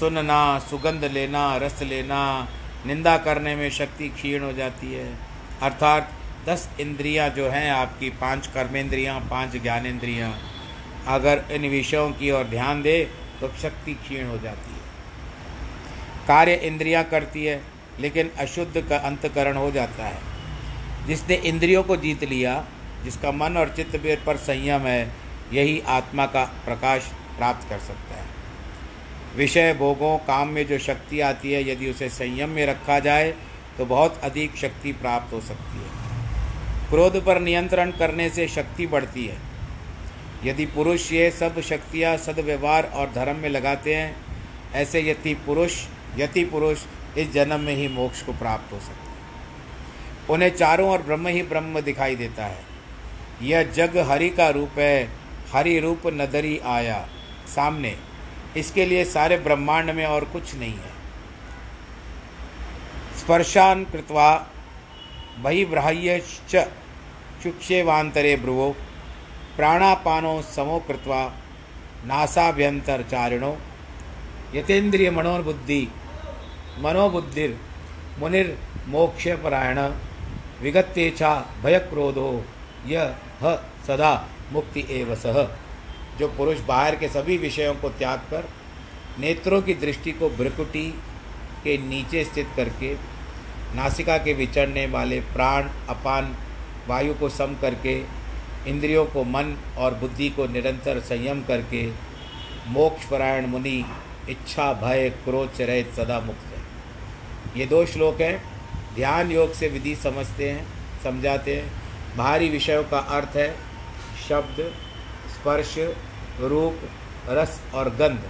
[0.00, 2.48] सुनना, सुगंध लेना, रस लेना,
[2.86, 5.18] निंदा करने में शक्ति क्षीण हो जाती है।
[5.62, 6.12] अर्थात
[6.46, 10.38] दस इंद्रियाँ जो हैं आपकी, पाँच कर्मेंद्रियाँ, पाँच ज्ञानेंद्रियाँ,
[11.06, 14.84] अगर इन विषयों की ओर ध्यान दे तो शक्ति क्षीण हो जाती है।
[16.28, 17.62] कार्य इंद्रियाँ करती है,
[18.00, 20.18] लेकिन अशुद्ध का अंतकरण हो जाता है।
[21.06, 22.64] जिसने इंद्रियों को जीत लिया,
[23.04, 25.10] जिसका मन और चित्त पर संयम है,
[25.52, 28.24] यही आत्मा का प्रकाश प्राप्त कर सकता है।
[29.36, 33.34] विषय, भोगों, काम में जो शक्ति आती है, यदि उसे संयम में रखा जाए
[33.78, 36.03] तो बहुत अधिक शक्ति प्राप्त हो सकती है।
[36.90, 39.36] क्रोध पर नियंत्रण करने से शक्ति बढ़ती है।
[40.44, 44.16] यदि पुरुष ये सब शक्तियाँ सदव्यवहार और धर्म में लगाते हैं,
[44.72, 45.86] ऐसे यति पुरुष
[46.18, 46.82] यति पुरुष
[47.18, 49.14] इस जन्म में ही मोक्ष को प्राप्त हो सकते हैं।
[50.30, 52.64] उन्हें चारों और ब्रह्म ही ब्रह्म दिखाई देता है।
[53.42, 55.08] यह जग हरि का रूप है,
[55.52, 57.08] हरि रूप नदरी आया,
[57.46, 57.96] सामने।
[58.56, 60.94] इसके लिए सारे ब्रह्मांड में और कुछ नहीं है।
[63.18, 64.48] स्पर्शान कृत्वा
[65.42, 66.18] बहिब्राह्य
[67.42, 68.70] चुक्षेवांतरे भ्रुवो
[69.56, 71.20] प्राणापानो समो कृत्वा
[72.06, 73.54] नासाभ्यंतरचारिणो
[74.54, 75.80] यतेन्द्रिय मनोबुद्धि
[76.82, 77.56] मनोबुद्धिर,
[78.20, 79.78] मुनिर्मोक्षपरायण
[80.62, 82.30] विगत्येच्छा भयक्रोधो
[82.86, 83.54] यह
[83.86, 84.12] सदा
[84.52, 85.42] मुक्ति एव सह
[86.18, 88.44] जो पुरुष बाहर के सभी विषयों को त्याग कर,
[89.20, 90.86] नेत्रों की दृष्टि को भ्रकुटी
[91.64, 92.94] के नीचे स्थित करके
[93.74, 96.36] नासिका के विचरने वाले प्राण अपान
[96.88, 98.04] वायु को सम करके,
[98.66, 101.90] इंद्रियों को मन और बुद्धि को निरंतर संयम करके,
[102.66, 103.84] मोक्षपरायण मुनि
[104.30, 106.60] इच्छा, भय, क्रोध से रहित सदा मुक्त है।
[107.60, 108.54] ये दो श्लोक हैं।
[108.94, 110.66] ध्यान योग से विधि समझते हैं,
[111.04, 111.72] समझाते हैं।
[112.16, 113.56] बाहरी विषयों का अर्थ है
[114.28, 114.74] शब्द,
[115.30, 115.74] स्पर्श,
[116.40, 116.80] रूप,
[117.28, 118.22] रस और गंध।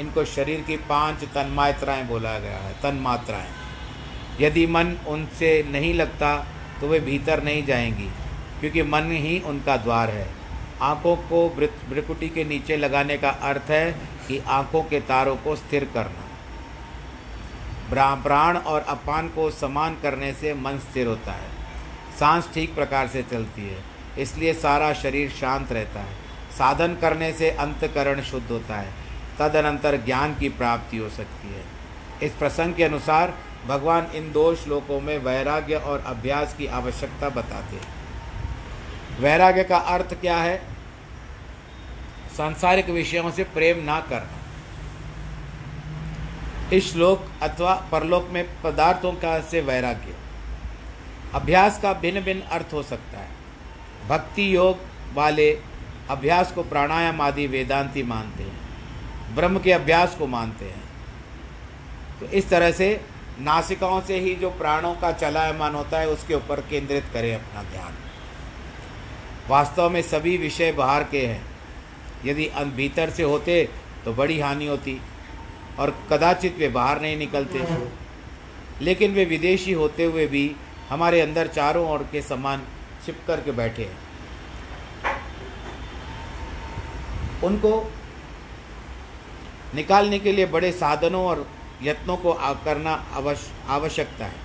[0.00, 3.63] इनको शरीर की पाँच तन्मात्राएँ बोला गया है, तन्मात्राएँ।
[4.40, 6.36] यदि मन उनसे नहीं लगता
[6.80, 8.08] तो वे भीतर नहीं जाएँगी,
[8.60, 10.26] क्योंकि मन ही उनका द्वार है।
[10.82, 13.90] आँखों को ब्रिकुटी के नीचे लगाने का अर्थ है
[14.28, 16.22] कि आँखों के तारों को स्थिर करना।
[18.22, 21.48] प्राण और अपान को समान करने से मन स्थिर होता है।
[22.18, 23.78] सांस ठीक प्रकार से चलती है,
[24.18, 26.22] इसलिए सारा शरीर शांत रहता है।
[26.58, 28.92] साधन करने से अंतकरण शुद्ध होता है,
[29.38, 31.62] तदनंतर ज्ञान की प्राप्ति हो सकती है।
[32.22, 33.34] इस प्रसंग के अनुसार
[33.66, 37.94] भगवान इन दो श्लोकों में वैराग्य और अभ्यास की आवश्यकता बताते हैं।
[39.20, 40.62] वैराग्य का अर्थ क्या है?
[42.36, 44.38] सांसारिक विषयों से प्रेम ना करना।
[46.72, 50.14] इस श्लोक अथवा परलोक में पदार्थों का से वैराग्य।
[51.34, 53.28] अभ्यास का भिन्न भिन्न अर्थ हो सकता है।
[54.08, 54.78] भक्ति योग
[55.14, 55.60] वाले
[56.10, 58.64] अभ्यास को प्राणायाम आदि वेदांती मानते हैं।
[59.34, 60.82] ब्रह्म के अभ्यास को मानते हैं।
[62.20, 63.00] तो इस तरह से
[63.40, 67.94] नासिकाओं से ही जो प्राणों का चलायमान होता है, उसके ऊपर केंद्रित करें अपना ध्यान।
[69.48, 71.44] वास्तव में सभी विषय बाहर के हैं।
[72.24, 73.68] यदि भीतर से होते
[74.04, 75.00] तो बड़ी हानि होती
[75.78, 77.64] और कदाचित वे बाहर नहीं निकलते।
[78.80, 80.50] लेकिन वे विदेशी होते हुए भी
[80.88, 82.62] हमारे अंदर चारों ओर के समान
[83.06, 83.98] छिप कर के बैठे हैं।
[87.42, 87.92] उनको
[89.74, 91.46] निकालने के लिए बड़े साधनों और
[91.82, 92.32] यत्नों को
[92.64, 92.92] करना
[93.68, 94.42] आवश्यकता है।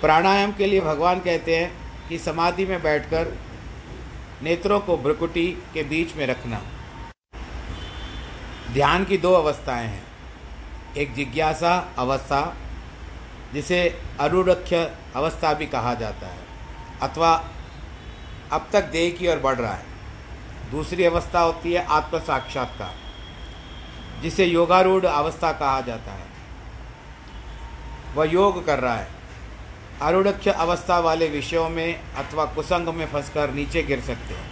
[0.00, 1.72] प्राणायाम के लिए भगवान कहते हैं
[2.08, 3.32] कि समाधि में बैठकर
[4.42, 6.62] नेत्रों को भ्रकुटी के बीच में रखना।
[8.72, 10.06] ध्यान की दो अवस्थाएँ हैं।
[10.96, 12.56] एक जिज्ञासा अवस्था,
[13.54, 16.38] जिसे अरुरख्य अवस्था भी कहा जाता है,
[17.02, 17.50] अथवा
[18.52, 19.84] अब तक देह की ओर बढ़ रहा है।
[20.70, 22.94] दूसरी अवस्था होती है आत्म साक्षात्कार
[24.22, 26.26] जिसे योगारूढ़ अवस्था कहा जाता है।
[28.14, 29.08] वह योग कर रहा है।
[30.02, 34.50] आरूढ़ अवस्था वाले विषयों में अथवा कुसंग में फंसकर नीचे गिर सकते हैं।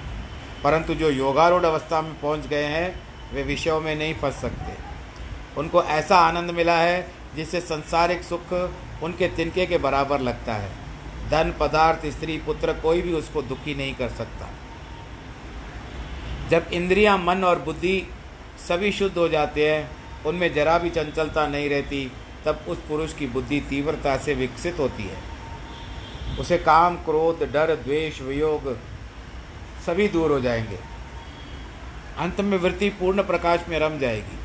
[0.62, 3.02] परंतु जो योगारूढ़ अवस्था में पहुँच गए हैं,
[3.34, 4.72] वे विषयों में नहीं फंस सकते।
[5.60, 8.52] उनको ऐसा आनंद मिला है, जिससे संसारिक सुख
[9.02, 10.72] उनके तिनके के बराबर लगता है।
[11.30, 14.48] धन, पदार्थ, स्त्री, पुत्र कोई भी उसको दुखी नहीं कर सकता।
[16.48, 18.10] जब इंद्रियाँ, मन और बुद्धि
[18.68, 19.90] सभी शुद्ध हो जाते हैं,
[20.26, 22.12] उनमें जरा भी चंचलता नहीं रहती,
[22.44, 25.16] तब उस पुरुष की बुद्धि तीव्रता से विकसित होती है।
[26.40, 28.78] उसे काम, क्रोध, डर, द्वेष, वियोग
[29.86, 30.78] सभी दूर हो जाएँगे।
[32.18, 34.38] अंत में वृत्ति पूर्ण प्रकाश में रम जाएगी।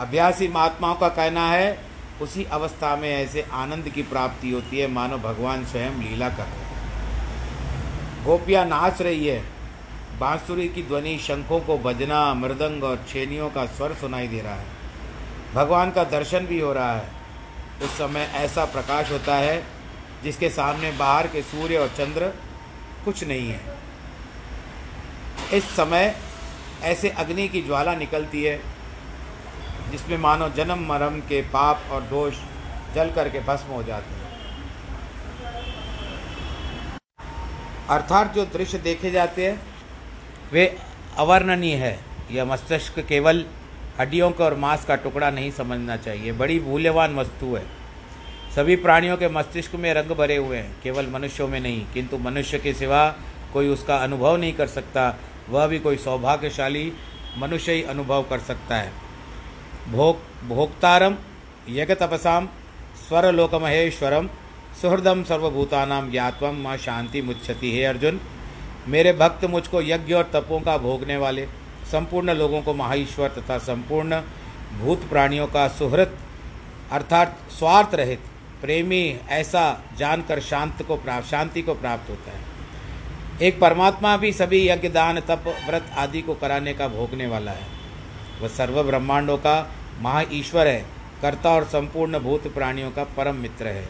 [0.00, 1.84] अभ्यासी महात्माओं का कहना है,
[2.22, 6.44] उसी अवस्था में ऐसे आनंद की प्राप्ति होती है, मानो भगवान स्वयं लीला कर रहे
[6.44, 6.80] हैं।
[8.24, 9.59] गोपियाँ नाच रही है
[10.20, 14.66] बांसुरी की ध्वनि शंखों को बजना, मृदंग और छेनियों का स्वर सुनाई दे रहा है।
[15.54, 17.08] भगवान का दर्शन भी हो रहा है।
[17.82, 19.64] उस समय ऐसा प्रकाश होता है,
[20.24, 22.28] जिसके सामने बाहर के सूर्य और चंद्र
[23.04, 23.76] कुछ नहीं है।
[25.52, 26.16] इस समय
[26.82, 28.60] ऐसे अग्नि की ज्वाला निकलती है,
[29.90, 32.34] जिसमें मानो जन्म मरम के पाप और दोष
[32.94, 34.20] जल करके भस्म हो जाते हैं।
[37.88, 39.69] अर्थात जो दृश्य देखे जाते हैं
[40.52, 40.76] वे
[41.18, 41.98] अवर्णनीय है।
[42.30, 43.44] यह मस्तिष्क केवल
[44.00, 47.64] हड्डियों का और मांस का टुकड़ा नहीं समझना चाहिए, बड़ी मूल्यवान वस्तु है।
[48.56, 52.58] सभी प्राणियों के मस्तिष्क में रंग भरे हुए हैं, केवल मनुष्यों में नहीं, किंतु मनुष्य
[52.58, 53.08] के सिवा
[53.52, 56.92] कोई उसका अनुभव नहीं कर सकता, वह भी कोई सौभाग्यशाली
[57.38, 58.92] मनुष्य ही अनुभव कर सकता है।
[59.88, 61.16] भोग, भोक्तारम
[61.68, 62.48] यज्ञ तपसाम
[63.08, 64.28] स्वरलोकमहेश्वरम,
[64.82, 68.20] सुहृदम सर्वभूतानाम ज्ञातवम माँ शांति मुच्छति, हे अर्जुन।
[68.90, 71.46] मेरे भक्त मुझको यज्ञ और तपों का भोगने वाले,
[71.92, 74.20] संपूर्ण लोगों को महाईश्वर तथा संपूर्ण
[74.80, 76.18] भूत प्राणियों का सुहृत,
[76.92, 78.20] अर्थात स्वार्थ रहित,
[78.60, 82.38] प्रेमी ऐसा जानकर शांत को प्राप्त, शांति को प्राप्त होता है।
[83.42, 87.66] एक परमात्मा भी सभी यज्ञ, दान, तप, व्रत आदि को कराने का भोगने वाला है।
[88.42, 90.84] वह सर्व ब्रह्मांडों का महा ईश्वर है,
[91.22, 93.88] कर्ता और संपूर्ण भूत प्राणियों का परम मित्र है,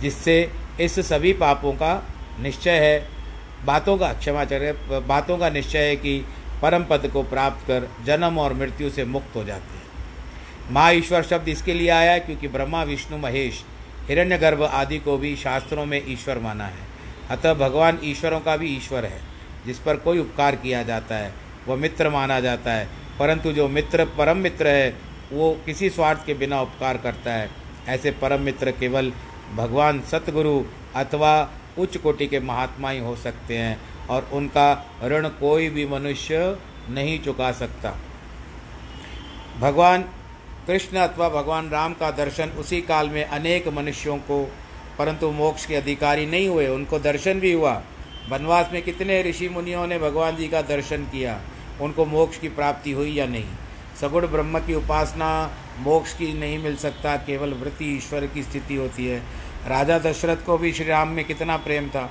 [0.00, 2.02] जिससे इस सभी पापों का
[2.40, 3.15] निश्चय है
[3.64, 6.24] बातों का क्षमा चरे बातों का निश्चय है कि
[6.62, 9.86] परम पद को प्राप्त कर जन्म और मृत्यु से मुक्त हो जाते हैं।
[10.70, 13.64] माँ ईश्वर शब्द इसके लिए आया है क्योंकि ब्रह्मा, विष्णु, महेश,
[14.08, 16.96] हिरण्यगर्भ आदि को भी शास्त्रों में ईश्वर माना है।
[17.30, 19.20] अतः भगवान ईश्वरों का भी ईश्वर है।
[19.66, 21.34] जिस पर कोई उपकार किया जाता है,
[21.68, 22.88] वह मित्र माना जाता है।
[23.18, 24.96] परंतु जो मित्र, परम मित्र है,
[25.32, 27.50] वो किसी स्वार्थ के बिना उपकार करता है।
[27.88, 29.12] ऐसे परम मित्र केवल
[29.56, 30.64] भगवान, सतगुरु
[30.96, 33.78] अथवा उच्च कोटि के महात्मा ही हो सकते हैं
[34.10, 36.58] और उनका ऋण कोई भी मनुष्य
[36.90, 37.96] नहीं चुका सकता।
[39.60, 40.02] भगवान
[40.66, 44.42] कृष्ण अथवा भगवान राम का दर्शन उसी काल में अनेक मनुष्यों को,
[44.98, 47.82] परंतु मोक्ष के अधिकारी नहीं हुए, उनको दर्शन भी हुआ।
[48.28, 51.40] वनवास में कितने ऋषि मुनियों ने भगवान जी का दर्शन किया,
[51.80, 53.46] उनको मोक्ष की प्राप्ति हुई या नहीं?
[54.00, 59.06] सगुण ब्रह्म की उपासना मोक्ष की नहीं मिल सकता, केवल वृत्ति ईश्वर की स्थिति होती
[59.06, 59.22] है।
[59.66, 62.10] राजा दशरथ को भी श्री राम में कितना प्रेम था।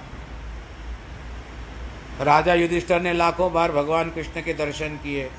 [2.22, 5.30] राजा युधिष्ठर ने लाखों बार भगवान कृष्ण के दर्शन किए,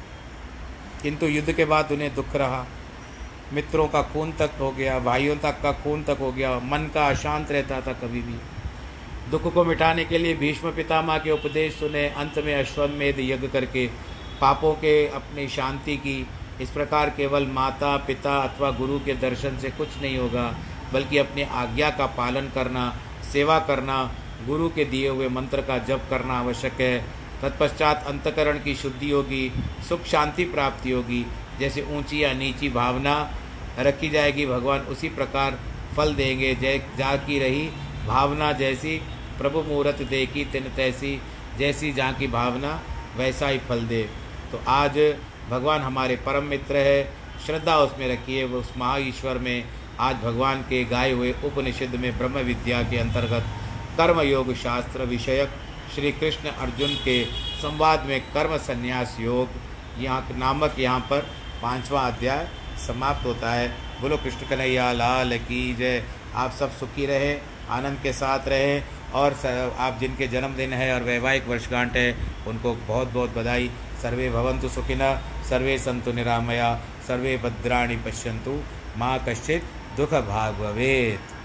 [1.03, 2.65] किंतु युद्ध के बाद उन्हें दुख रहा।
[3.53, 7.07] मित्रों का खून तक हो गया, भाइयों तक का खून तक हो गया, मन का
[7.09, 8.39] अशांत रहता था कभी भी।
[9.31, 13.87] दुख को मिटाने के लिए भीष्म पितामह के उपदेश सुने, अंत में अश्वमेध यज्ञ करके
[14.41, 16.27] पापों के अपनी शांति की।
[16.61, 20.55] इस प्रकार केवल माता, पिता अथवा गुरु के दर्शन से कुछ नहीं होगा।
[20.93, 22.97] बल्कि अपनी आज्ञा का पालन करना,
[23.33, 24.15] सेवा करना,
[24.47, 26.99] गुरु के दिए हुए मंत्र का जप करना आवश्यक है।
[27.43, 29.53] तत्पश्चात अंतकरण की शुद्धि होगी,
[29.89, 31.27] सुख शांति प्राप्ति होगी।
[31.61, 33.31] जैसे ऊँची या नीची भावना
[33.79, 35.59] रखी जाएगी, भगवान उसी प्रकार
[35.97, 37.69] फल देंगे। जय जा की रही
[38.07, 38.99] भावना जैसी,
[39.39, 41.21] प्रभु मुहूर्त देखी तिन तैसी,
[41.59, 42.81] जैसी जहाँ की भावना,
[43.17, 44.09] वैसा ही फल दे।
[44.53, 44.99] तो आज
[45.51, 47.13] भगवान हमारे परम मित्र है,
[47.47, 49.65] श्रद्धा उसमें रखिए, वो उस महा ईश्वर में
[50.01, 53.45] आज भगवान के गाए हुए उपनिषद में ब्रह्म विद्या के अंतर्गत
[53.99, 55.51] कर्म योग शास्त्र विषयक
[55.95, 57.25] श्री कृष्ण अर्जुन के
[57.63, 59.49] संवाद में कर्म संन्यास योग
[59.99, 61.21] यहाँ नामक यहाँ पर
[61.63, 62.47] पांचवा अध्याय
[62.87, 63.69] समाप्त होता है।
[64.01, 66.03] बोलो कृष्ण कन्हैया, लाल की जय।
[66.35, 67.33] आप सब सुखी रहे,
[67.71, 68.81] आनंद के साथ रहे
[69.15, 69.37] और
[69.79, 72.17] आप जिनके जन्मदिन है और वैवाहिक वर्षगांठ है,
[72.47, 73.71] उनको बहुत बहुत बधाई।
[74.03, 75.19] सर्वे भवंतु सुखिनः,
[75.49, 76.75] सर्वे संतु निरामया,
[77.09, 78.61] सर्वे भद्राणी पश्यंतु
[78.99, 79.65] माँ कश्चित
[79.97, 81.36] दुख भाग भवेत।